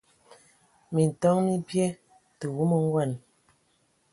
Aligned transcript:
Minton 0.93 1.37
mi 1.45 1.55
bie, 1.67 1.87
tə 2.37 2.45
wumu 2.55 2.77
ngɔn. 2.87 3.11